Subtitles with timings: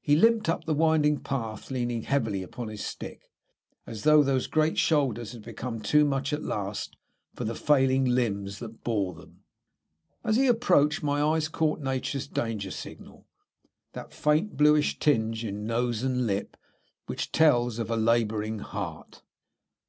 [0.00, 3.30] He limped up the winding path leaning heavily upon his stick,
[3.86, 6.96] as though those great shoulders had become too much at last
[7.36, 9.44] for the failing limbs that bore them.
[10.24, 13.28] As he approached, my eyes caught Nature's danger signal,
[13.92, 16.56] that faint bluish tinge in nose and lip
[17.06, 19.22] which tells of a labouring heart.